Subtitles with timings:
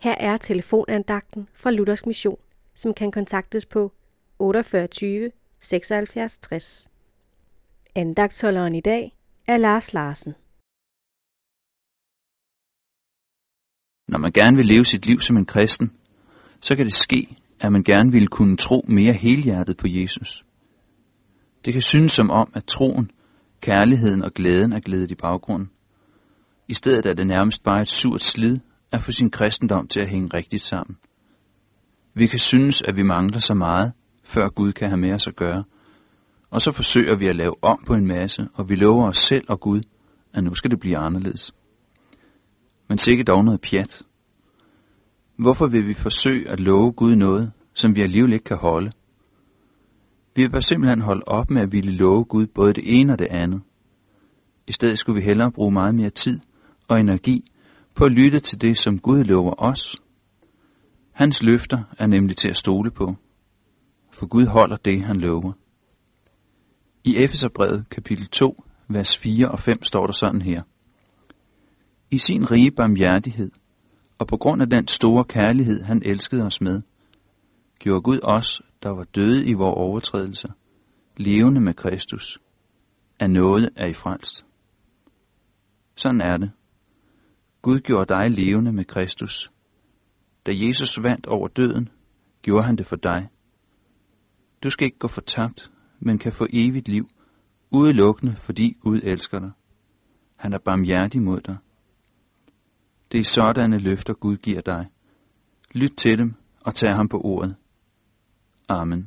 [0.00, 2.38] Her er telefonandagten fra Luthers Mission,
[2.74, 3.92] som kan kontaktes på
[4.38, 6.90] 48 76 60.
[7.94, 9.16] Andagtholderen i dag
[9.48, 10.34] er Lars Larsen.
[14.08, 15.92] Når man gerne vil leve sit liv som en kristen,
[16.60, 20.44] så kan det ske, at man gerne vil kunne tro mere helhjertet på Jesus.
[21.64, 23.10] Det kan synes som om, at troen,
[23.60, 25.70] kærligheden og glæden er glædet i baggrunden.
[26.68, 28.58] I stedet er det nærmest bare et surt slid
[28.92, 30.96] at få sin kristendom til at hænge rigtigt sammen.
[32.14, 33.92] Vi kan synes, at vi mangler så meget,
[34.24, 35.64] før Gud kan have med os at gøre.
[36.50, 39.44] Og så forsøger vi at lave om på en masse, og vi lover os selv
[39.48, 39.80] og Gud,
[40.32, 41.54] at nu skal det blive anderledes.
[42.88, 44.02] Men sikkert dog noget pjat.
[45.36, 48.92] Hvorfor vil vi forsøge at love Gud noget, som vi alligevel ikke kan holde?
[50.36, 53.28] Vi vil simpelthen holde op med at ville love Gud både det ene og det
[53.30, 53.60] andet.
[54.66, 56.40] I stedet skulle vi hellere bruge meget mere tid
[56.88, 57.52] og energi
[57.98, 59.96] på at lytte til det, som Gud lover os.
[61.12, 63.14] Hans løfter er nemlig til at stole på,
[64.10, 65.52] for Gud holder det, han lover.
[67.04, 70.62] I Efeserbrevet kapitel 2, vers 4 og 5 står der sådan her.
[72.10, 73.50] I sin rige barmhjertighed,
[74.18, 76.82] og på grund af den store kærlighed, han elskede os med,
[77.78, 80.48] gjorde Gud os, der var døde i vores overtrædelser,
[81.16, 82.38] levende med Kristus.
[83.20, 84.44] Af noget er I frelst.
[85.96, 86.50] Sådan er det.
[87.62, 89.52] Gud gjorde dig levende med Kristus.
[90.46, 91.88] Da Jesus vandt over døden,
[92.42, 93.28] gjorde han det for dig.
[94.62, 97.08] Du skal ikke gå fortabt, men kan få evigt liv,
[97.70, 99.50] udelukkende fordi Gud elsker dig.
[100.36, 101.56] Han er barmhjertig mod dig.
[103.12, 104.90] Det er sådanne løfter Gud giver dig.
[105.72, 107.56] Lyt til dem og tag ham på ordet.
[108.68, 109.06] Amen.